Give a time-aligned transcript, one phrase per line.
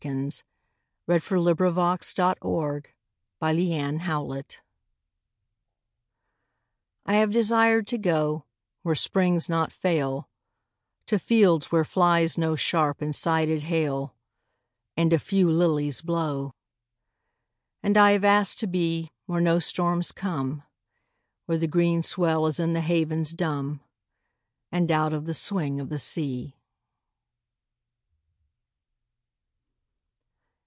[0.01, 0.43] 5*
[1.21, 1.37] 4?
[1.37, 2.77] 116 R.
[3.39, 3.97] A!
[3.99, 4.63] HOPWOOD I HAVE DESIRED TO GO
[7.05, 8.45] I HAVE desired to go
[8.81, 10.27] Where springs not fail,
[11.05, 14.15] To fields where flies no sharp and sided hail,
[14.97, 16.55] And a few lilies blow.
[17.83, 20.63] And I have asked to be Where no storms come,
[21.45, 23.81] Where the green swell is in the havens dumb,
[24.71, 26.57] And out of the swing of the sea.